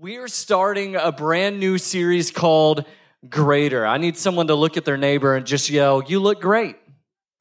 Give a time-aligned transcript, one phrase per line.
[0.00, 2.84] We are starting a brand new series called
[3.28, 3.84] Greater.
[3.84, 6.76] I need someone to look at their neighbor and just yell, You look great.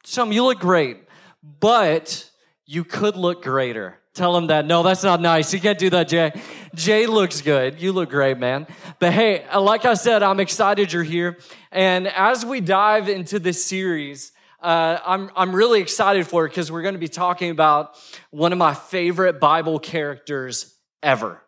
[0.06, 0.98] Some, you look great,
[1.44, 2.28] but
[2.66, 4.00] you could look greater.
[4.16, 4.66] Tell them that.
[4.66, 5.54] No, that's not nice.
[5.54, 6.32] You can't do that, Jay.
[6.74, 7.80] Jay looks good.
[7.80, 8.66] You look great, man.
[8.98, 11.38] But hey, like I said, I'm excited you're here.
[11.72, 14.32] And as we dive into this series,
[14.64, 17.96] uh, I'm, I'm really excited for it because we're going to be talking about
[18.32, 21.44] one of my favorite Bible characters ever.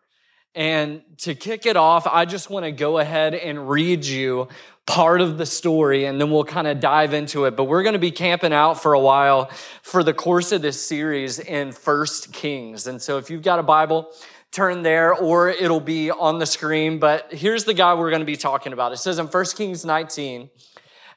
[0.59, 4.49] And to kick it off, I just want to go ahead and read you
[4.85, 7.55] part of the story and then we'll kind of dive into it.
[7.55, 9.45] But we're going to be camping out for a while
[9.83, 12.87] for the course of this series in First Kings.
[12.87, 14.11] And so if you've got a Bible,
[14.51, 16.99] turn there or it'll be on the screen.
[16.99, 18.91] But here's the guy we're going to be talking about.
[18.91, 20.49] It says in First Kings 19,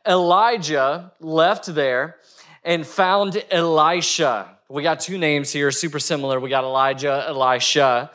[0.07, 2.19] Elijah left there
[2.63, 4.57] and found Elisha.
[4.69, 6.39] We got two names here, super similar.
[6.39, 8.13] We got Elijah, Elisha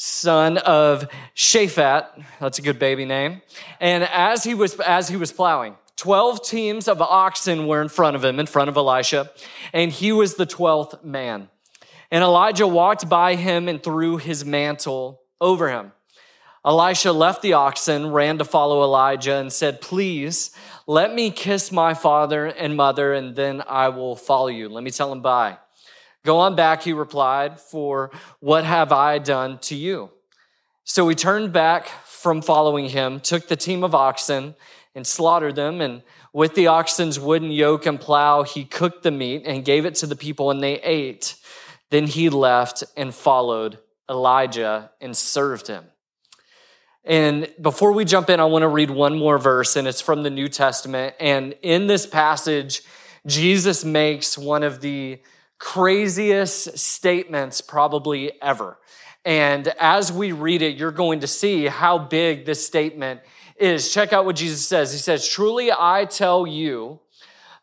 [0.00, 2.06] son of Shaphat.
[2.40, 3.42] That's a good baby name.
[3.80, 8.16] And as he was, as he was plowing, 12 teams of oxen were in front
[8.16, 9.30] of him, in front of Elisha,
[9.74, 11.50] and he was the 12th man.
[12.10, 15.92] And Elijah walked by him and threw his mantle over him.
[16.64, 20.50] Elisha left the oxen, ran to follow Elijah, and said, Please
[20.86, 24.70] let me kiss my father and mother, and then I will follow you.
[24.70, 25.58] Let me tell him bye.
[26.24, 30.10] Go on back, he replied, for what have I done to you?
[30.84, 34.54] So he turned back from following him, took the team of oxen
[34.94, 35.80] and slaughtered them.
[35.80, 39.94] And with the oxen's wooden yoke and plow, he cooked the meat and gave it
[39.96, 41.36] to the people, and they ate.
[41.90, 45.84] Then he left and followed Elijah and served him.
[47.04, 50.22] And before we jump in, I want to read one more verse, and it's from
[50.22, 51.14] the New Testament.
[51.18, 52.82] And in this passage,
[53.26, 55.20] Jesus makes one of the
[55.60, 58.78] craziest statements probably ever.
[59.24, 63.20] And as we read it, you're going to see how big this statement
[63.56, 63.92] is.
[63.92, 64.90] Check out what Jesus says.
[64.90, 67.00] He says, Truly I tell you,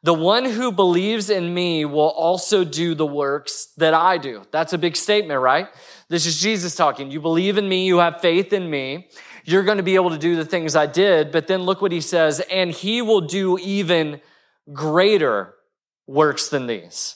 [0.04, 4.44] the one who believes in me will also do the works that I do.
[4.52, 5.68] That's a big statement, right?
[6.08, 7.10] This is Jesus talking.
[7.10, 9.10] You believe in me, you have faith in me,
[9.44, 11.32] you're going to be able to do the things I did.
[11.32, 14.22] But then look what he says, and he will do even
[14.72, 15.56] greater
[16.06, 17.16] works than these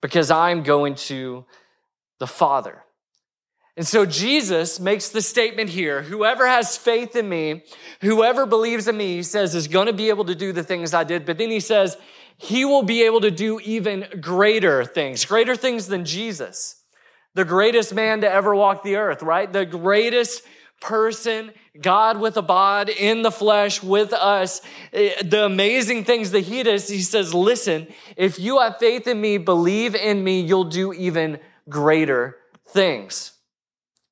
[0.00, 1.44] because I'm going to
[2.18, 2.82] the Father.
[3.76, 7.64] And so Jesus makes the statement here whoever has faith in me,
[8.00, 10.94] whoever believes in me, he says, is going to be able to do the things
[10.94, 11.26] I did.
[11.26, 11.98] But then he says,
[12.38, 16.82] he will be able to do even greater things, greater things than Jesus,
[17.34, 19.52] the greatest man to ever walk the earth, right?
[19.52, 20.42] The greatest
[20.80, 24.60] person, God with a bod in the flesh with us.
[24.92, 29.20] Eh, the amazing things that he does, he says, listen, if you have faith in
[29.20, 31.38] me, believe in me, you'll do even
[31.68, 32.36] greater
[32.68, 33.32] things.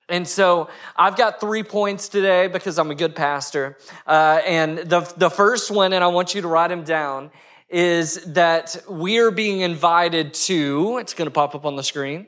[0.09, 3.79] And so I've got three points today because I'm a good pastor.
[4.07, 7.31] Uh, and the, the first one, and I want you to write them down,
[7.71, 12.27] is that we are being invited to, it's going to pop up on the screen.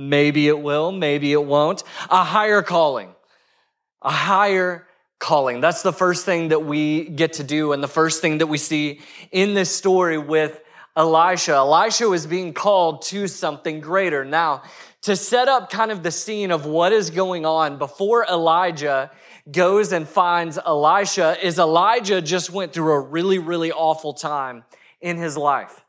[0.00, 1.82] Maybe it will, maybe it won't.
[2.08, 3.14] A higher calling.
[4.00, 4.86] A higher
[5.18, 5.60] calling.
[5.60, 8.56] That's the first thing that we get to do and the first thing that we
[8.56, 9.00] see
[9.30, 10.58] in this story with
[10.96, 11.52] Elisha.
[11.52, 14.24] Elisha was being called to something greater.
[14.24, 14.62] Now,
[15.02, 19.10] to set up kind of the scene of what is going on before Elijah
[19.52, 24.64] goes and finds Elisha is Elijah just went through a really, really awful time
[25.02, 25.84] in his life.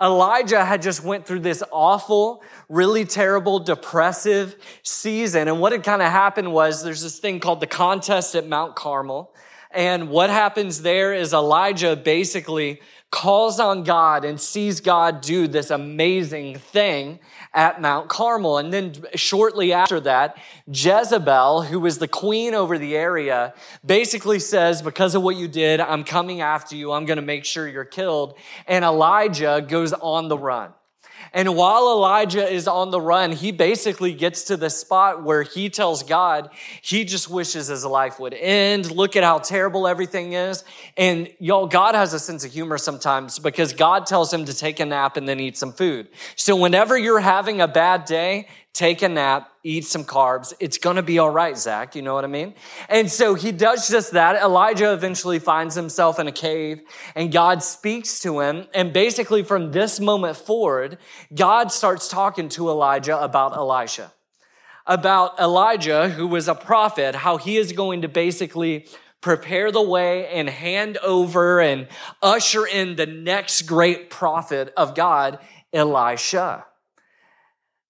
[0.00, 5.48] Elijah had just went through this awful, really terrible, depressive season.
[5.48, 8.76] And what had kind of happened was there's this thing called the contest at Mount
[8.76, 9.34] Carmel.
[9.70, 12.80] And what happens there is Elijah basically
[13.10, 17.20] calls on God and sees God do this amazing thing
[17.54, 18.58] at Mount Carmel.
[18.58, 20.36] And then shortly after that,
[20.66, 25.80] Jezebel, who was the queen over the area, basically says, because of what you did,
[25.80, 26.92] I'm coming after you.
[26.92, 28.36] I'm going to make sure you're killed.
[28.66, 30.72] And Elijah goes on the run.
[31.32, 35.68] And while Elijah is on the run, he basically gets to the spot where he
[35.68, 36.50] tells God
[36.82, 38.90] he just wishes his life would end.
[38.90, 40.64] Look at how terrible everything is.
[40.96, 44.80] And y'all, God has a sense of humor sometimes because God tells him to take
[44.80, 46.08] a nap and then eat some food.
[46.36, 50.52] So whenever you're having a bad day, take a nap, eat some carbs.
[50.60, 51.96] It's to be all right, Zach.
[51.96, 52.52] You know what I mean?
[52.90, 54.42] And so he does just that.
[54.42, 56.82] Elijah eventually finds himself in a cave
[57.14, 58.66] and God speaks to him.
[58.74, 60.98] And basically from this moment forward,
[61.34, 64.12] God starts talking to Elijah about Elisha,
[64.86, 68.86] about Elijah, who was a prophet, how he is going to basically
[69.22, 71.88] prepare the way and hand over and
[72.22, 75.38] usher in the next great prophet of God,
[75.72, 76.66] Elisha.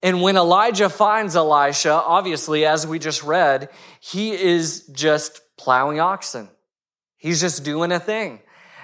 [0.02, 3.70] And when Elijah finds Elisha, obviously, as we just read,
[4.00, 6.48] he is just plowing oxen.
[7.16, 8.40] He's just doing a thing.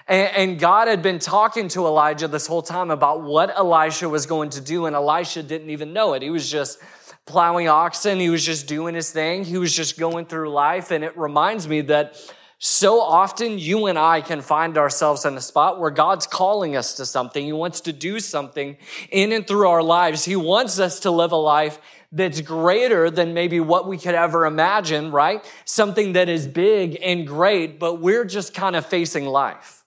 [0.09, 4.51] And, God had been talking to Elijah this whole time about what Elisha was going
[4.51, 6.23] to do, and Elisha didn't even know it.
[6.23, 6.79] He was just
[7.25, 10.91] plowing oxen, he was just doing his thing, he was just going through life.
[10.91, 12.17] And it reminds me that
[12.65, 16.95] so often you and I can find ourselves in a spot where God's calling us
[16.95, 17.45] to something.
[17.45, 18.77] He wants to do something
[19.11, 20.25] in and through our lives.
[20.25, 21.81] He wants us to live a life
[22.13, 25.45] that's greater than maybe what we could ever imagine, right?
[25.65, 29.83] Something that is big and great, but we're just kind of facing life.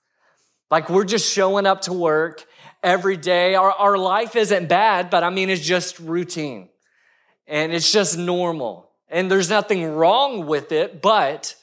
[0.70, 2.46] Like we're just showing up to work
[2.84, 3.56] every day.
[3.56, 6.68] Our, our life isn't bad, but I mean, it's just routine
[7.48, 8.92] and it's just normal.
[9.08, 11.56] And there's nothing wrong with it, but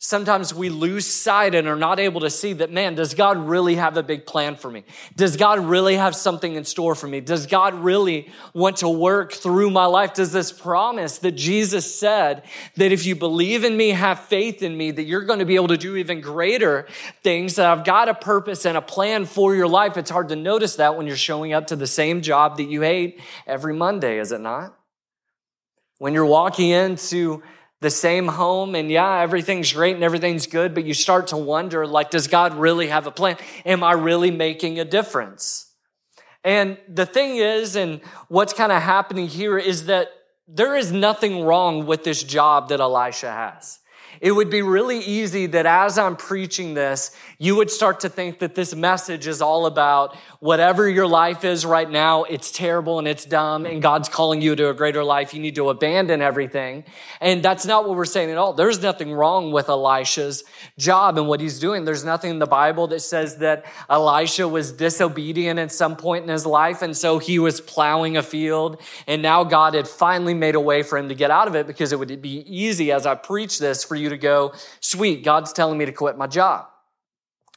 [0.00, 3.74] sometimes we lose sight and are not able to see that, man, does God really
[3.74, 4.84] have a big plan for me?
[5.16, 7.20] Does God really have something in store for me?
[7.20, 10.14] Does God really want to work through my life?
[10.14, 12.44] Does this promise that Jesus said
[12.76, 15.56] that if you believe in me, have faith in me, that you're going to be
[15.56, 16.86] able to do even greater
[17.24, 19.96] things, that I've got a purpose and a plan for your life?
[19.96, 22.82] It's hard to notice that when you're showing up to the same job that you
[22.82, 24.76] hate every Monday, is it not?
[25.98, 27.42] When you're walking into
[27.80, 31.86] the same home and yeah, everything's great and everything's good, but you start to wonder,
[31.86, 33.36] like, does God really have a plan?
[33.64, 35.72] Am I really making a difference?
[36.44, 40.08] And the thing is, and what's kind of happening here is that
[40.46, 43.78] there is nothing wrong with this job that Elisha has
[44.20, 48.40] it would be really easy that as I'm preaching this, you would start to think
[48.40, 53.08] that this message is all about whatever your life is right now, it's terrible and
[53.08, 55.34] it's dumb, and God's calling you to a greater life.
[55.34, 56.84] You need to abandon everything.
[57.20, 58.52] And that's not what we're saying at all.
[58.52, 60.44] There's nothing wrong with Elisha's
[60.78, 61.84] job and what he's doing.
[61.84, 66.30] There's nothing in the Bible that says that Elisha was disobedient at some point in
[66.30, 70.54] his life, and so he was plowing a field, and now God had finally made
[70.54, 73.06] a way for him to get out of it because it would be easy as
[73.06, 76.66] I preach this for you to go, sweet, God's telling me to quit my job.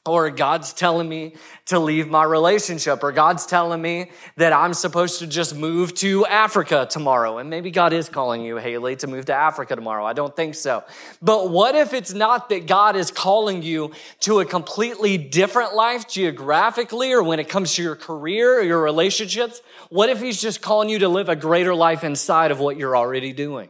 [0.04, 1.36] Or God's telling me
[1.68, 6.26] to leave my relationship, or God's telling me that I'm supposed to just move to
[6.26, 7.38] Africa tomorrow.
[7.38, 10.04] And maybe God is calling you, Haley, to move to Africa tomorrow.
[10.04, 10.84] I don't think so.
[11.22, 16.08] But what if it's not that God is calling you to a completely different life
[16.08, 19.62] geographically, or when it comes to your career or your relationships?
[19.90, 22.98] What if He's just calling you to live a greater life inside of what you're
[22.98, 23.70] already doing?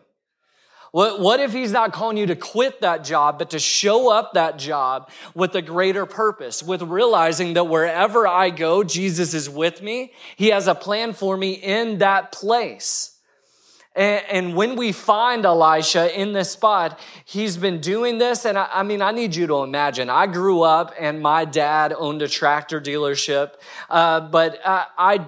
[0.91, 4.33] What, what if he's not calling you to quit that job, but to show up
[4.33, 9.81] that job with a greater purpose, with realizing that wherever I go, Jesus is with
[9.81, 10.11] me.
[10.35, 13.17] He has a plan for me in that place.
[13.95, 18.43] And, and when we find Elisha in this spot, he's been doing this.
[18.43, 20.09] And I, I mean, I need you to imagine.
[20.09, 23.53] I grew up and my dad owned a tractor dealership,
[23.89, 25.25] uh, but I, I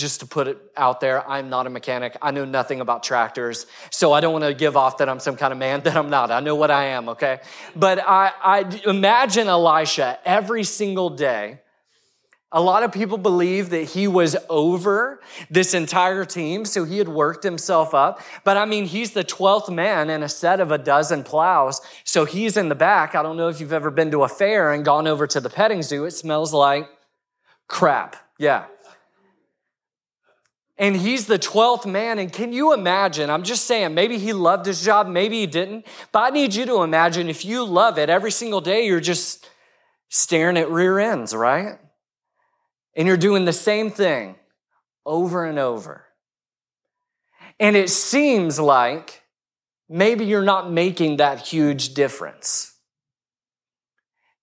[0.00, 2.16] just to put it out there, I'm not a mechanic.
[2.20, 3.66] I know nothing about tractors.
[3.90, 6.10] So I don't want to give off that I'm some kind of man that I'm
[6.10, 6.30] not.
[6.30, 7.40] I know what I am, okay?
[7.76, 11.60] But I, I imagine Elisha every single day.
[12.52, 17.08] A lot of people believe that he was over this entire team, so he had
[17.08, 18.20] worked himself up.
[18.42, 22.24] But I mean, he's the 12th man in a set of a dozen plows, so
[22.24, 23.14] he's in the back.
[23.14, 25.48] I don't know if you've ever been to a fair and gone over to the
[25.48, 26.06] petting zoo.
[26.06, 26.88] It smells like
[27.68, 28.16] crap.
[28.36, 28.64] Yeah
[30.80, 32.18] and he's the 12th man.
[32.18, 33.28] And can you imagine?
[33.28, 35.86] I'm just saying, maybe he loved his job, maybe he didn't.
[36.10, 39.46] But I need you to imagine if you love it every single day, you're just
[40.08, 41.78] staring at rear ends, right?
[42.96, 44.36] And you're doing the same thing
[45.04, 46.06] over and over.
[47.60, 49.22] And it seems like
[49.86, 52.74] maybe you're not making that huge difference.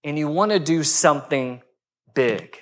[0.03, 1.63] And you want to do something
[2.13, 2.59] big.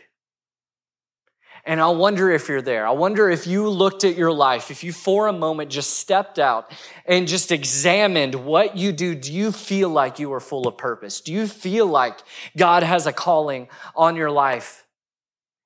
[1.67, 2.86] And I wonder if you're there.
[2.86, 6.38] I wonder if you looked at your life, if you for a moment just stepped
[6.38, 6.72] out
[7.07, 9.15] and just examined what you do.
[9.15, 11.22] Do you feel like you are full of purpose?
[11.22, 12.19] Do you feel like
[12.55, 14.86] God has a calling on your life?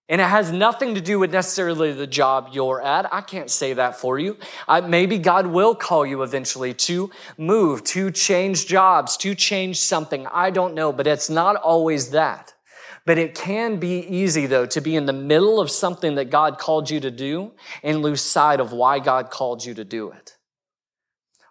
[0.08, 3.13] And it has nothing to do with necessarily the job you're at.
[3.13, 4.38] I can't say that for you.
[4.68, 10.25] I, maybe God will call you eventually to move, to change jobs, to change something.
[10.27, 12.53] I don't know, but it's not always that.
[13.06, 16.58] But it can be easy, though, to be in the middle of something that God
[16.58, 17.51] called you to do
[17.84, 20.36] and lose sight of why God called you to do it.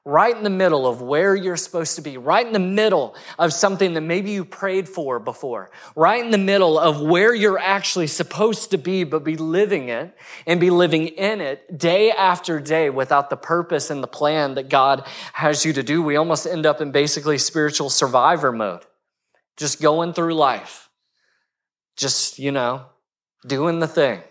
[0.04, 3.52] Right in the middle of where you're supposed to be, right in the middle of
[3.52, 8.06] something that maybe you prayed for before, right in the middle of where you're actually
[8.06, 12.88] supposed to be, but be living it and be living in it day after day
[12.88, 16.02] without the purpose and the plan that God has you to do.
[16.02, 18.86] We almost end up in basically spiritual survivor mode,
[19.58, 20.87] just going through life
[21.98, 22.86] just, you know,
[23.46, 24.22] doing the thing.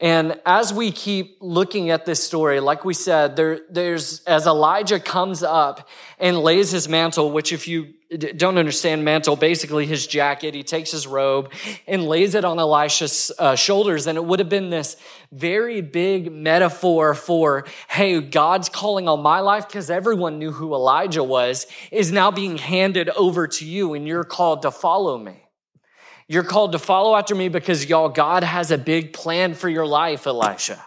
[0.00, 4.98] And as we keep looking at this story, like we said, there, there's, as Elijah
[4.98, 10.54] comes up and lays his mantle, which if you don't understand mantle, basically his jacket,
[10.54, 11.52] he takes his robe
[11.86, 14.06] and lays it on Elisha's uh, shoulders.
[14.06, 14.96] And it would have been this
[15.30, 21.24] very big metaphor for, hey, God's calling on my life because everyone knew who Elijah
[21.24, 25.48] was is now being handed over to you and you're called to follow me.
[26.28, 29.86] You're called to follow after me because y'all, God has a big plan for your
[29.86, 30.84] life, Elisha.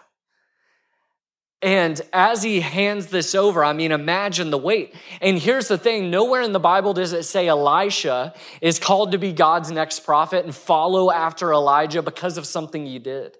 [1.66, 4.94] And as he hands this over, I mean, imagine the weight.
[5.20, 9.18] And here's the thing nowhere in the Bible does it say Elisha is called to
[9.18, 13.36] be God's next prophet and follow after Elijah because of something he did.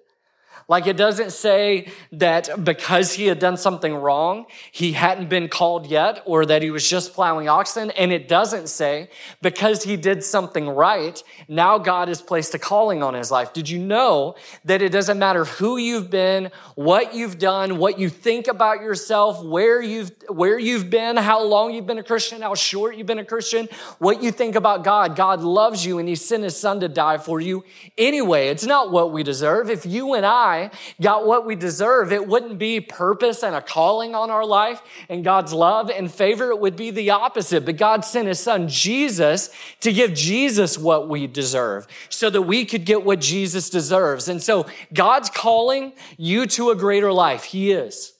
[0.68, 5.86] Like it doesn't say that because he had done something wrong, he hadn't been called
[5.86, 7.92] yet or that he was just plowing oxen.
[7.92, 9.08] And it doesn't say
[9.42, 13.52] because he did something right, now God has placed a calling on his life.
[13.52, 18.08] Did you know that it doesn't matter who you've been, what you've done, what you
[18.08, 22.56] think about yourself, where you've, where you've been, how long you've been a Christian, how
[22.56, 23.68] short you've been a Christian,
[24.00, 25.14] what you think about God.
[25.14, 27.64] God loves you and he sent his son to die for you.
[27.96, 29.70] Anyway, it's not what we deserve.
[29.70, 30.70] If you and I I
[31.00, 35.24] got what we deserve, it wouldn't be purpose and a calling on our life and
[35.24, 36.50] God's love and favor.
[36.50, 37.64] It would be the opposite.
[37.64, 42.64] But God sent his son Jesus to give Jesus what we deserve so that we
[42.64, 44.28] could get what Jesus deserves.
[44.28, 47.44] And so God's calling you to a greater life.
[47.44, 48.15] He is.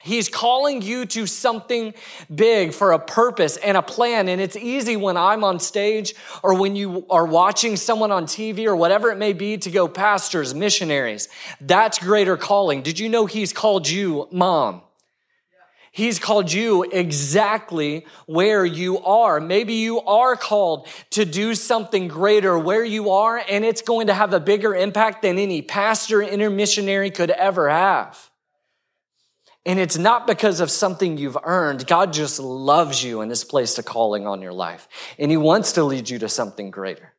[0.00, 1.92] He's calling you to something
[2.32, 4.28] big for a purpose and a plan.
[4.28, 8.66] And it's easy when I'm on stage or when you are watching someone on TV
[8.66, 11.28] or whatever it may be to go pastors, missionaries.
[11.60, 12.82] That's greater calling.
[12.82, 14.82] Did you know he's called you mom?
[15.90, 19.40] He's called you exactly where you are.
[19.40, 24.14] Maybe you are called to do something greater where you are, and it's going to
[24.14, 28.30] have a bigger impact than any pastor, intermissionary could ever have.
[29.66, 31.86] And it's not because of something you've earned.
[31.86, 34.88] God just loves you and has placed a calling on your life.
[35.18, 37.12] And He wants to lead you to something greater.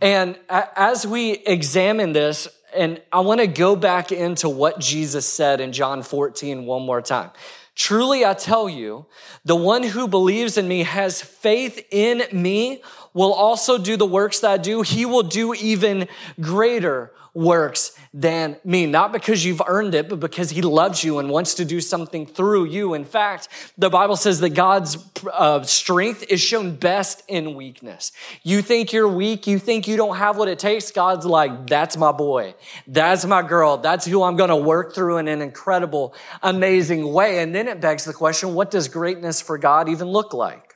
[0.00, 5.60] And as we examine this, and I want to go back into what Jesus said
[5.60, 7.30] in John 14 one more time.
[7.74, 9.06] Truly, I tell you,
[9.44, 12.82] the one who believes in me has faith in me
[13.14, 14.82] will also do the works that I do.
[14.82, 16.08] He will do even
[16.40, 18.86] greater works than me.
[18.86, 22.26] Not because you've earned it, but because he loves you and wants to do something
[22.26, 22.94] through you.
[22.94, 24.96] In fact, the Bible says that God's
[25.32, 28.12] uh, strength is shown best in weakness.
[28.44, 29.48] You think you're weak.
[29.48, 30.92] You think you don't have what it takes.
[30.92, 32.54] God's like, that's my boy.
[32.86, 33.78] That's my girl.
[33.78, 37.40] That's who I'm going to work through in an incredible, amazing way.
[37.40, 40.73] And then it begs the question, what does greatness for God even look like?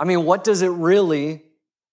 [0.00, 1.42] I mean, what does it really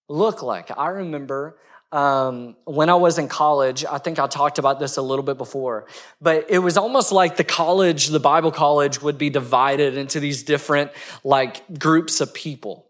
[0.07, 0.71] look like?
[0.77, 1.57] I remember
[1.91, 5.37] um, when I was in college, I think I talked about this a little bit
[5.37, 5.87] before,
[6.21, 10.43] but it was almost like the college, the Bible college would be divided into these
[10.43, 10.91] different
[11.25, 12.86] like groups of people,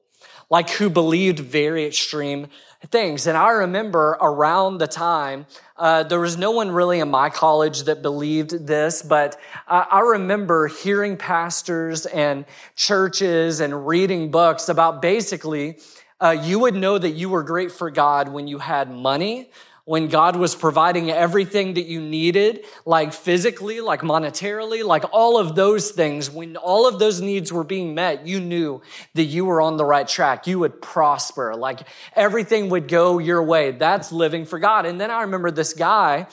[0.49, 2.47] like who believed very extreme
[2.85, 3.27] things.
[3.27, 7.83] And I remember around the time, uh, there was no one really in my college
[7.83, 15.01] that believed this, but I, I remember hearing pastors and churches and reading books about
[15.01, 15.77] basically
[16.19, 19.51] uh, you would know that you were great for God when you had money,
[19.87, 25.55] when God was providing everything that you needed, like physically, like monetarily, like all of
[25.55, 28.81] those things, when all of those needs were being met, you knew
[29.13, 30.45] that you were on the right track.
[30.45, 33.71] You would prosper, like everything would go your way.
[33.71, 34.85] That's living for God.
[34.85, 36.27] And then I remember this guy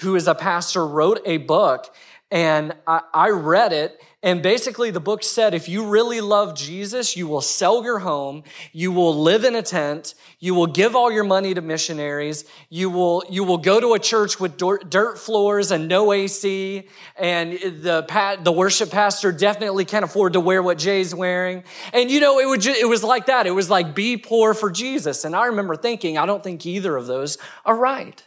[0.00, 1.94] who is a pastor wrote a book
[2.30, 7.16] and I, I read it and basically, the book said if you really love Jesus,
[7.16, 11.12] you will sell your home, you will live in a tent, you will give all
[11.12, 15.70] your money to missionaries, you will, you will go to a church with dirt floors
[15.70, 21.14] and no AC, and the, the worship pastor definitely can't afford to wear what Jay's
[21.14, 21.62] wearing.
[21.92, 23.46] And you know, it, would it was like that.
[23.46, 25.24] It was like, be poor for Jesus.
[25.24, 28.20] And I remember thinking, I don't think either of those are right.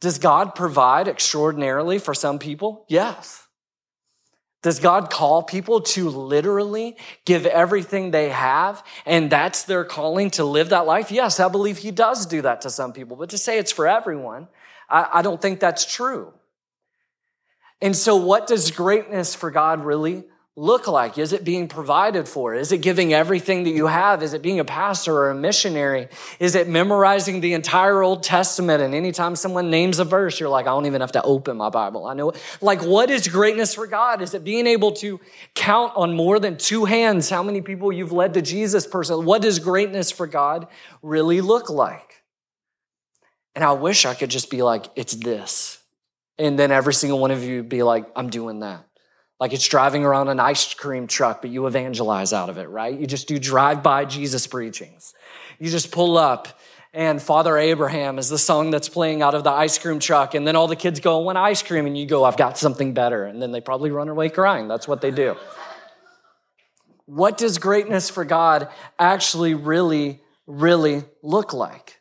[0.00, 2.86] Does God provide extraordinarily for some people?
[2.88, 3.42] Yes.
[4.62, 10.44] Does God call people to literally give everything they have and that's their calling to
[10.44, 11.10] live that life?
[11.10, 13.88] Yes, I believe He does do that to some people, but to say it's for
[13.88, 14.46] everyone,
[14.88, 16.32] I, I don't think that's true.
[17.80, 20.24] And so, what does greatness for God really
[20.54, 21.16] look like?
[21.16, 22.54] Is it being provided for?
[22.54, 24.22] Is it giving everything that you have?
[24.22, 26.08] Is it being a pastor or a missionary?
[26.38, 28.82] Is it memorizing the entire Old Testament?
[28.82, 31.70] And anytime someone names a verse, you're like, I don't even have to open my
[31.70, 32.06] Bible.
[32.06, 32.42] I know it.
[32.60, 34.20] Like, what is greatness for God?
[34.20, 35.20] Is it being able to
[35.54, 39.24] count on more than two hands how many people you've led to Jesus personally?
[39.24, 40.68] What does greatness for God
[41.00, 42.22] really look like?
[43.54, 45.78] And I wish I could just be like, it's this.
[46.38, 48.84] And then every single one of you be like, I'm doing that.
[49.42, 52.96] Like it's driving around an ice cream truck, but you evangelize out of it, right?
[52.96, 55.14] You just do drive by Jesus preachings.
[55.58, 56.60] You just pull up
[56.92, 60.36] and Father Abraham is the song that's playing out of the ice cream truck.
[60.36, 61.86] And then all the kids go, I want ice cream.
[61.86, 63.24] And you go, I've got something better.
[63.24, 64.68] And then they probably run away crying.
[64.68, 65.34] That's what they do.
[67.06, 72.00] what does greatness for God actually really, really look like?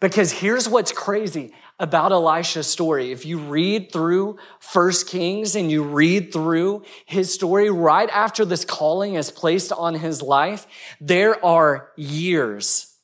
[0.00, 3.10] Because here's what's crazy about Elisha's story.
[3.10, 8.64] If you read through First Kings and you read through his story right after this
[8.64, 10.66] calling is placed on his life,
[11.00, 12.94] there are years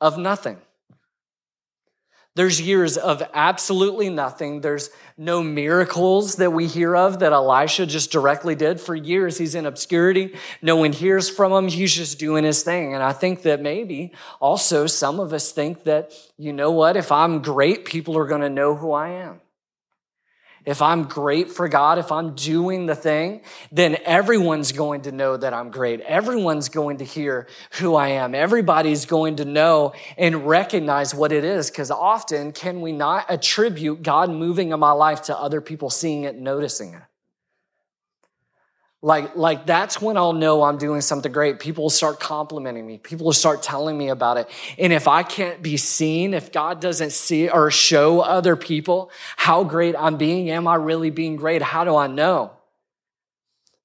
[0.00, 0.56] of nothing.
[2.36, 4.60] There's years of absolutely nothing.
[4.60, 8.78] There's no miracles that we hear of that Elisha just directly did.
[8.78, 10.36] For years, he's in obscurity.
[10.60, 11.68] No one hears from him.
[11.68, 12.92] He's just doing his thing.
[12.92, 17.10] And I think that maybe also some of us think that, you know what, if
[17.10, 19.40] I'm great, people are going to know who I am
[20.66, 25.36] if I'm great for God, if I'm doing the thing, then everyone's going to know
[25.36, 26.00] that I'm great.
[26.00, 27.46] Everyone's going to hear
[27.78, 28.34] who I am.
[28.34, 31.70] Everybody's going to know and recognize what it is.
[31.70, 36.24] Because often, can we not attribute God moving in my life to other people seeing
[36.24, 37.02] it, noticing it?
[39.06, 41.60] Like, like that's when I'll know I'm doing something great.
[41.60, 42.98] People will start complimenting me.
[42.98, 44.50] People will start telling me about it.
[44.80, 49.62] And if I can't be seen, if God doesn't see or show other people how
[49.62, 51.62] great I'm being, am I really being great?
[51.62, 52.50] How do I know?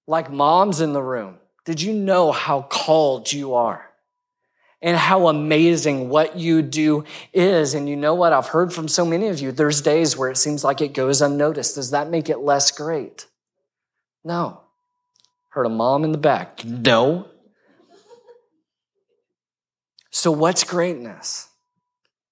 [0.07, 3.91] Like moms in the room, did you know how called you are?
[4.81, 7.75] And how amazing what you do is.
[7.75, 8.33] And you know what?
[8.33, 11.21] I've heard from so many of you, there's days where it seems like it goes
[11.21, 11.75] unnoticed.
[11.75, 13.27] Does that make it less great?
[14.23, 14.61] No.
[15.51, 16.63] Heard a mom in the back.
[16.63, 17.27] No.
[20.09, 21.49] So, what's greatness?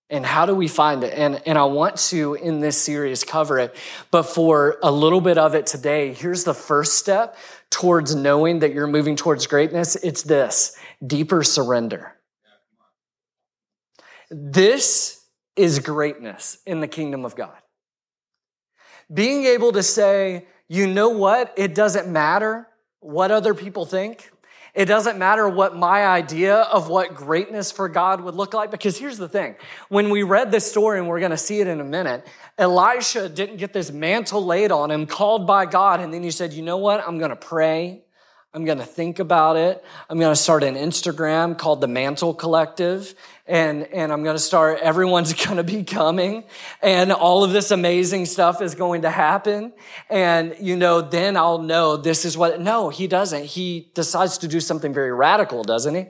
[0.10, 1.14] And how do we find it?
[1.14, 3.76] And, and I want to, in this series, cover it.
[4.10, 7.36] But for a little bit of it today, here's the first step
[7.70, 9.96] towards knowing that you're moving towards greatness.
[9.98, 12.16] It's this deeper surrender.
[14.32, 15.24] This
[15.56, 17.58] is greatness in the kingdom of God.
[19.14, 21.54] Being able to say, you know what?
[21.58, 22.68] It doesn't matter
[23.00, 24.32] what other people think.
[24.76, 28.70] It doesn't matter what my idea of what greatness for God would look like.
[28.72, 29.56] Because here's the thing
[29.90, 33.30] when we read this story, and we're going to see it in a minute, Elisha
[33.30, 36.62] didn't get this mantle laid on him, called by God, and then he said, You
[36.62, 37.06] know what?
[37.06, 38.04] I'm going to pray.
[38.52, 39.84] I'm going to think about it.
[40.10, 43.14] I'm going to start an Instagram called the Mantle Collective.
[43.50, 46.44] And, and I'm going to start, everyone's going to be coming
[46.82, 49.74] and all of this amazing stuff is going to happen.
[50.10, 53.46] And, you know, then I'll know this is what, no, he doesn't.
[53.46, 56.06] He decides to do something very radical, doesn't he?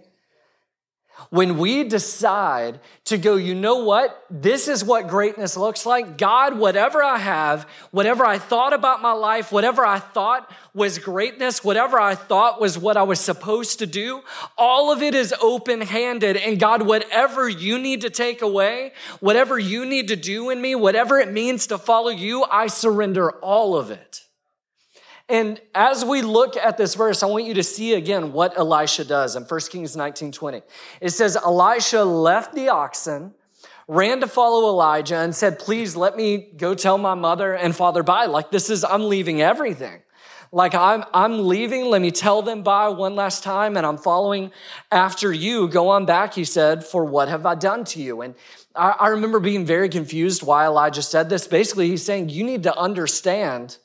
[1.30, 4.26] When we decide to go, you know what?
[4.30, 6.18] This is what greatness looks like.
[6.18, 11.64] God, whatever I have, whatever I thought about my life, whatever I thought was greatness,
[11.64, 14.22] whatever I thought was what I was supposed to do,
[14.58, 16.38] all of it is open handed.
[16.38, 20.76] And God, whatever you need to take away, whatever you need to do in me,
[20.76, 24.26] whatever it means to follow you, I surrender all of it.
[25.30, 29.06] And as we look at this verse, I want you to see again what Elisha
[29.06, 30.62] does in 1 Kings 19 20.
[31.02, 33.36] It says, Elisha left the oxen,
[33.88, 38.02] ran to follow Elijah, and said, Please let me go tell my mother and father
[38.02, 38.26] bye.
[38.26, 40.02] Like, this is, I'm leaving everything.
[40.52, 41.86] Like, I'm, I'm leaving.
[41.86, 44.52] Let me tell them bye one last time, and I'm following
[44.92, 45.68] after you.
[45.68, 48.22] Go on back, he said, for what have I done to you?
[48.22, 48.34] And
[48.76, 51.46] I, I remember being very confused why Elijah said this.
[51.48, 53.78] Basically, he's saying, You need to understand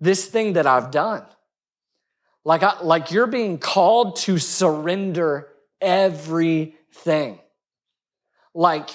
[0.00, 1.24] this thing that I've done.
[2.44, 5.48] Like, I, like you're being called to surrender
[5.80, 7.38] everything.
[8.54, 8.88] Like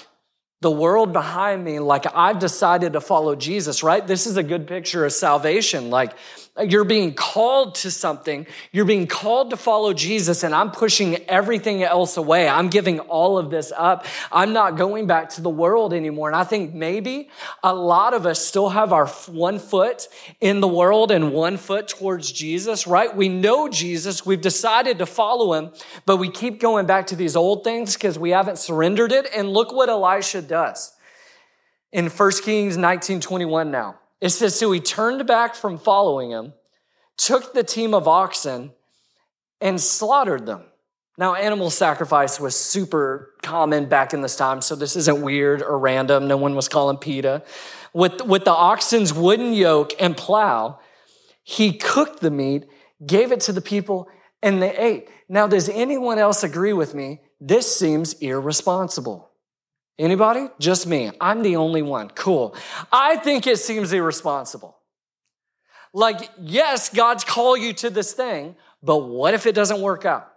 [0.64, 4.04] the world behind me, like I've decided to follow Jesus, right?
[4.04, 5.90] This is a good picture of salvation.
[5.90, 6.16] Like
[6.62, 8.46] you're being called to something.
[8.70, 12.48] You're being called to follow Jesus and I'm pushing everything else away.
[12.48, 14.06] I'm giving all of this up.
[14.30, 16.28] I'm not going back to the world anymore.
[16.28, 17.28] And I think maybe
[17.64, 20.06] a lot of us still have our one foot
[20.40, 23.14] in the world and one foot towards Jesus, right?
[23.14, 24.24] We know Jesus.
[24.24, 25.72] We've decided to follow him,
[26.06, 29.26] but we keep going back to these old things because we haven't surrendered it.
[29.34, 30.94] And look what Elisha does
[31.94, 33.98] in 1 Kings 19, 21 now.
[34.20, 36.52] It says, So he turned back from following him,
[37.16, 38.72] took the team of oxen,
[39.60, 40.64] and slaughtered them.
[41.16, 45.78] Now, animal sacrifice was super common back in this time, so this isn't weird or
[45.78, 46.26] random.
[46.26, 47.44] No one was calling PETA.
[47.92, 50.80] With, with the oxen's wooden yoke and plow,
[51.44, 52.66] he cooked the meat,
[53.06, 54.08] gave it to the people,
[54.42, 55.08] and they ate.
[55.28, 57.20] Now, does anyone else agree with me?
[57.40, 59.30] This seems irresponsible.
[59.98, 60.48] Anybody?
[60.58, 61.10] Just me.
[61.20, 62.10] I'm the only one.
[62.10, 62.56] Cool.
[62.90, 64.76] I think it seems irresponsible.
[65.92, 70.28] Like, yes, God's call you to this thing, but what if it doesn't work out?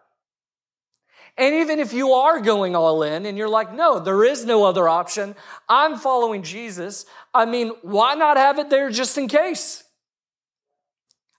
[1.37, 4.63] And even if you are going all in and you're like, no, there is no
[4.63, 5.35] other option.
[5.69, 7.05] I'm following Jesus.
[7.33, 9.83] I mean, why not have it there just in case?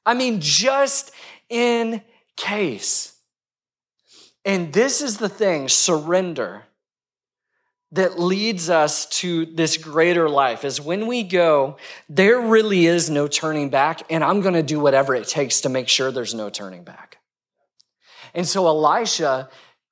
[0.07, 1.11] I mean, just
[1.49, 2.03] in
[2.37, 3.15] case.
[4.45, 6.65] And this is the thing surrender
[7.93, 13.27] that leads us to this greater life is when we go, there really is no
[13.27, 16.85] turning back, and I'm gonna do whatever it takes to make sure there's no turning
[16.85, 17.19] back.
[18.35, 19.49] And so Elisha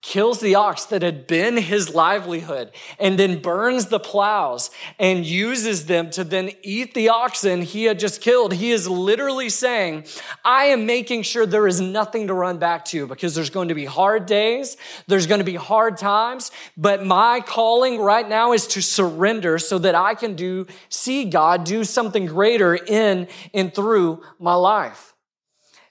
[0.06, 5.86] kills the ox that had been his livelihood and then burns the plows and uses
[5.86, 8.54] them to then eat the oxen he had just killed.
[8.54, 10.04] He is literally saying,
[10.44, 13.74] I am making sure there is nothing to run back to because there's going to
[13.74, 14.76] be hard days.
[15.08, 19.76] There's going to be hard times, but my calling right now is to surrender so
[19.80, 25.15] that I can do, see God do something greater in and through my life.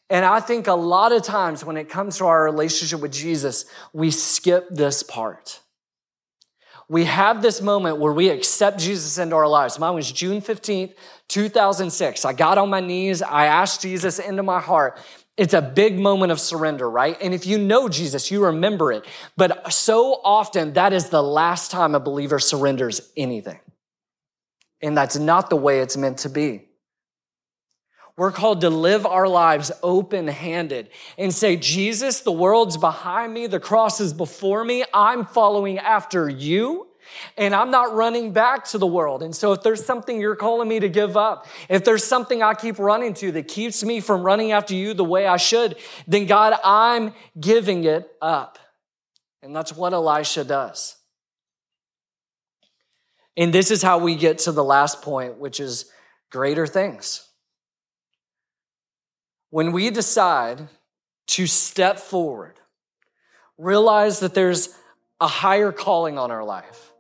[0.10, 3.66] And I think a lot of times when it comes to our relationship with Jesus,
[3.92, 5.62] we skip this part.
[6.88, 9.80] We have this moment where we accept Jesus into our lives.
[9.80, 10.94] Mine was June 15th,
[11.28, 12.26] 2006.
[12.26, 13.24] I got on my knees.
[13.24, 15.00] I asked Jesus into my heart.
[15.36, 17.18] It's a big moment of surrender, right?
[17.20, 19.06] And if you know Jesus, you remember it.
[19.36, 23.60] But so often, that is the last time a believer surrenders anything.
[24.82, 26.65] And that's not the way it's meant to be.
[28.18, 33.48] We're called to live our lives open handed and say, Jesus, the world's behind me,
[33.48, 36.88] the cross is before me, I'm following after you.
[37.38, 39.22] And I'm not running back to the world.
[39.22, 42.56] And so if there's something you're calling me to give up, if there's something I
[42.56, 45.76] keep running to that keeps me from running after you the way I should,
[46.08, 48.58] then God, I'm giving it up.
[49.44, 50.98] And that's what Elisha does.
[53.38, 55.92] And this is how we get to the last point, which is
[56.32, 57.30] greater things.
[59.50, 60.68] When we decide
[61.28, 62.60] to step forward,
[63.58, 64.76] realize that there's
[65.20, 66.94] a higher calling on our life,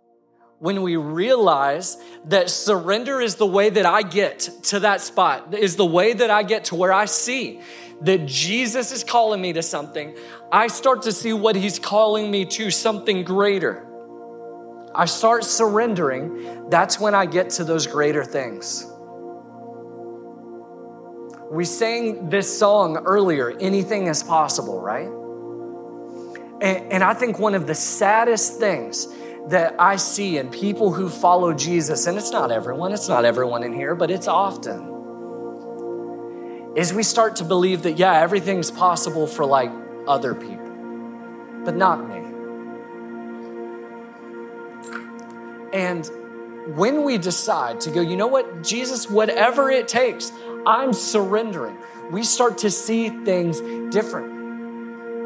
[0.59, 5.75] when we realize that surrender is the way that I get to that spot, is
[5.75, 7.59] the way that I get to where I see
[8.01, 10.17] that Jesus is calling me to something,
[10.51, 13.85] I start to see what he's calling me to something greater.
[14.93, 18.85] I start surrendering, that's when I get to those greater things.
[21.51, 25.09] We sang this song earlier, Anything is Possible, right?
[26.61, 29.07] And, and, I think one of the saddest things
[29.49, 33.63] that I see in people who follow Jesus, and it's not everyone, it's not everyone
[33.63, 34.93] in here, but it's often,
[36.75, 39.71] is we start to believe that, yeah, everything's possible for like
[40.07, 40.71] other people,
[41.63, 42.25] but not me.
[45.73, 46.09] And
[46.75, 50.31] when we decide to go, you know what, Jesus, whatever it takes,
[50.65, 51.77] I'm surrendering.
[52.11, 53.61] We start to see things
[53.93, 54.33] different.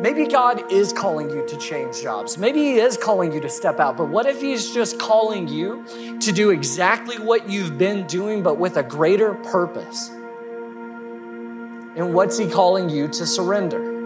[0.02, 2.38] Maybe God is calling you to change jobs.
[2.38, 3.98] Maybe He is calling you to step out.
[3.98, 8.58] But what if He's just calling you to do exactly what you've been doing, but
[8.58, 10.10] with a greater purpose?
[11.98, 13.98] And what's He calling you to surrender?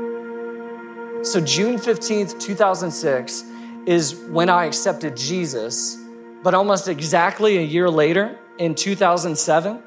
[1.23, 3.43] So, June 15th, 2006
[3.85, 5.97] is when I accepted Jesus,
[6.41, 9.81] but almost exactly a year later, in 2007,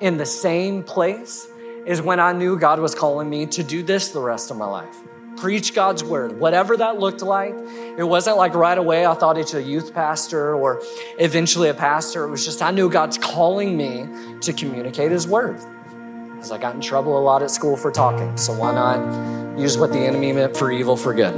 [0.00, 1.48] in the same place
[1.86, 4.66] is when I knew God was calling me to do this the rest of my
[4.66, 4.96] life.
[5.36, 7.54] Preach God's word, whatever that looked like.
[7.98, 10.82] It wasn't like right away I thought it's a youth pastor or
[11.18, 12.24] eventually a pastor.
[12.24, 14.06] It was just I knew God's calling me
[14.40, 15.60] to communicate his word.
[16.30, 18.36] Because I got in trouble a lot at school for talking.
[18.36, 21.34] So why not use what the enemy meant for evil for good?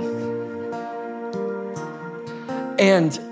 [2.78, 3.27] And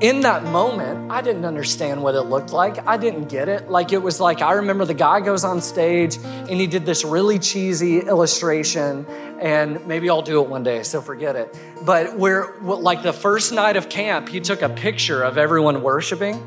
[0.00, 2.86] in that moment, I didn't understand what it looked like.
[2.86, 3.70] I didn't get it.
[3.70, 7.02] Like it was like, I remember the guy goes on stage and he did this
[7.02, 9.06] really cheesy illustration,
[9.40, 11.58] and maybe I'll do it one day, so forget it.
[11.82, 16.46] But where, like the first night of camp, he took a picture of everyone worshiping.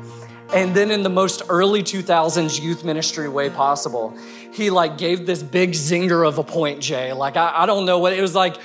[0.54, 4.16] And then in the most early 2000s youth ministry way possible,
[4.52, 7.12] he like gave this big zinger of a point, Jay.
[7.12, 8.56] Like, I, I don't know what it was like,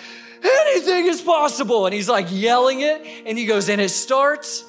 [0.43, 1.87] anything is possible.
[1.87, 4.63] And he's like yelling it, and he goes, and it starts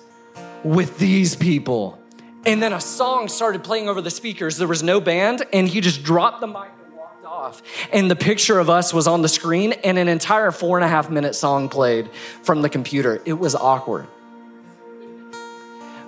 [0.66, 1.98] with these people.
[2.44, 4.56] And then a song started playing over the speakers.
[4.56, 7.62] There was no band, and he just dropped the mic and walked off.
[7.92, 10.88] And the picture of us was on the screen, and an entire four and a
[10.88, 12.10] half minute song played
[12.42, 13.22] from the computer.
[13.24, 14.08] It was awkward.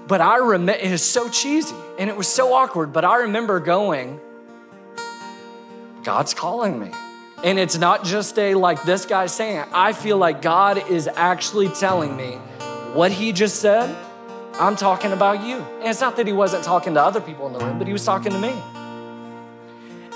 [0.08, 3.60] But I remember, it is so cheesy and it was so awkward, but I remember
[3.60, 4.18] going,
[6.02, 6.92] God's calling me.
[7.44, 11.68] And it's not just a like this guy saying, I feel like God is actually
[11.68, 12.36] telling me
[12.94, 13.94] what he just said
[14.58, 15.58] I'm talking about you.
[15.58, 17.92] And it's not that he wasn't talking to other people in the room, but he
[17.92, 18.60] was talking to me.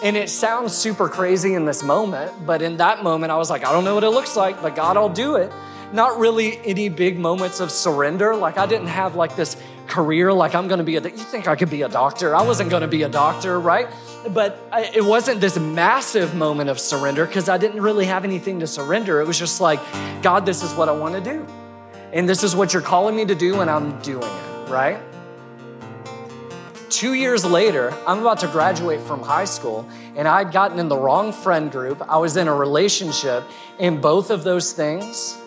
[0.02, 3.64] And it sounds super crazy in this moment, but in that moment, I was like,
[3.64, 5.52] I don't know what it looks like, but God, I'll do it.
[5.92, 8.34] Not really any big moments of surrender.
[8.34, 11.54] Like, I didn't have like this career, like, I'm gonna be a, you think I
[11.54, 12.34] could be a doctor?
[12.34, 13.86] I wasn't gonna be a doctor, right?
[14.30, 18.58] But I, it wasn't this massive moment of surrender because I didn't really have anything
[18.60, 19.20] to surrender.
[19.20, 19.80] It was just like,
[20.22, 21.46] God, this is what I wanna do.
[22.12, 24.98] And this is what you're calling me to do, and I'm doing it, right?
[26.90, 30.96] Two years later, I'm about to graduate from high school, and I'd gotten in the
[30.96, 32.02] wrong friend group.
[32.06, 33.44] I was in a relationship,
[33.78, 35.38] and both of those things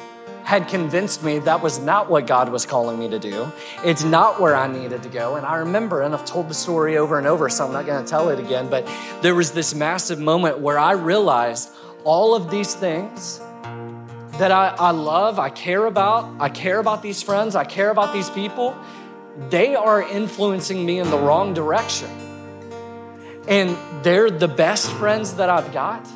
[0.44, 3.52] had convinced me that was not what God was calling me to do.
[3.84, 5.36] It's not where I needed to go.
[5.36, 8.08] And I remember, and I've told the story over and over, so I'm not gonna
[8.08, 8.88] tell it again, but
[9.22, 11.70] there was this massive moment where I realized
[12.04, 13.40] all of these things
[14.40, 18.14] that I, I love, I care about, I care about these friends, I care about
[18.14, 18.76] these people
[19.50, 22.10] they are influencing me in the wrong direction.
[23.48, 26.08] And they're the best friends that I've got.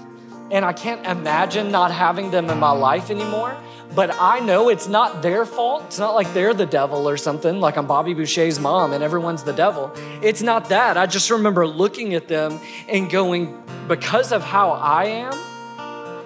[0.51, 3.55] And I can't imagine not having them in my life anymore.
[3.93, 5.83] But I know it's not their fault.
[5.87, 9.43] It's not like they're the devil or something, like I'm Bobby Boucher's mom and everyone's
[9.43, 9.91] the devil.
[10.21, 10.95] It's not that.
[10.95, 15.33] I just remember looking at them and going, because of how I am,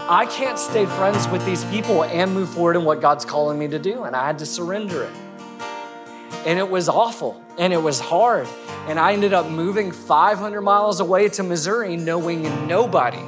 [0.09, 3.67] I can't stay friends with these people and move forward in what God's calling me
[3.69, 4.03] to do.
[4.03, 5.13] And I had to surrender it
[6.45, 8.47] and it was awful and it was hard.
[8.87, 13.23] And I ended up moving 500 miles away to Missouri knowing nobody.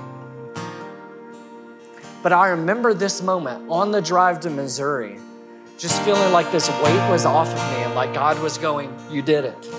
[2.21, 5.17] But I remember this moment on the drive to Missouri,
[5.77, 9.21] just feeling like this weight was off of me and like God was going, You
[9.21, 9.69] did it.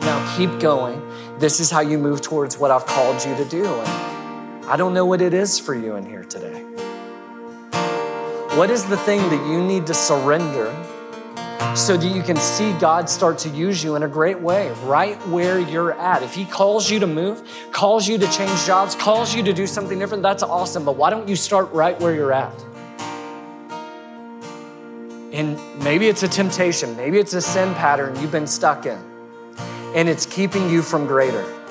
[0.00, 1.00] Now keep going.
[1.38, 3.64] This is how you move towards what I've called you to do.
[3.64, 4.11] And
[4.68, 6.62] I don't know what it is for you in here today.
[8.56, 10.70] What is the thing that you need to surrender
[11.74, 15.16] so that you can see God start to use you in a great way right
[15.28, 16.22] where you're at.
[16.22, 19.66] If He calls you to move, calls you to change jobs, calls you to do
[19.66, 20.84] something different, that's awesome.
[20.84, 22.52] But why don't you start right where you're at?
[25.32, 28.98] And maybe it's a temptation, maybe it's a sin pattern you've been stuck in,
[29.94, 31.61] and it's keeping you from greater.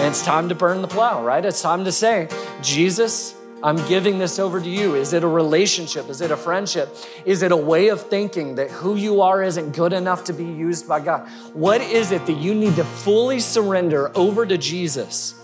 [0.00, 1.44] And it's time to burn the plow, right?
[1.44, 2.26] It's time to say,
[2.62, 4.94] Jesus, I'm giving this over to you.
[4.94, 6.08] Is it a relationship?
[6.08, 6.96] Is it a friendship?
[7.26, 10.46] Is it a way of thinking that who you are isn't good enough to be
[10.46, 11.28] used by God?
[11.52, 15.34] What is it that you need to fully surrender over to Jesus?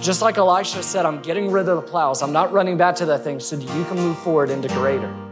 [0.00, 2.22] Just like Elisha said, I'm getting rid of the plows.
[2.22, 5.27] I'm not running back to that thing so that you can move forward into greater.